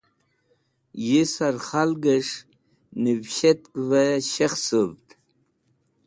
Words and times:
Yisar 1.07 1.55
khalgẽs̃h 1.67 2.35
nivishtkẽvẽ 3.01 4.15
sheksũvd. 4.31 5.07